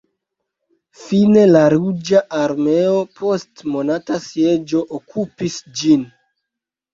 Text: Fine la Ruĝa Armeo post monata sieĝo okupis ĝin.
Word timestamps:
Fine 1.01 1.43
la 1.49 1.59
Ruĝa 1.73 2.21
Armeo 2.37 2.95
post 3.19 3.61
monata 3.75 4.19
sieĝo 4.25 4.83
okupis 5.01 5.61
ĝin. 5.83 6.09